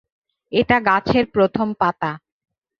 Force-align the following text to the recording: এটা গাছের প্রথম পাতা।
এটা 0.51 0.77
গাছের 0.79 1.25
প্রথম 1.25 1.67
পাতা। 1.73 2.11